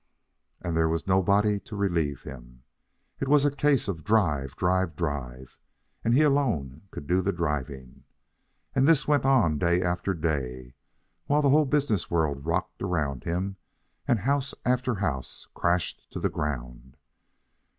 [0.61, 2.63] And there was nobody to relieve him.
[3.19, 5.59] It was a case of drive, drive, drive,
[6.03, 8.05] and he alone could do the driving.
[8.73, 10.73] And this went on day after day,
[11.27, 13.57] while the whole business world rocked around him
[14.07, 16.97] and house after house crashed to the ground.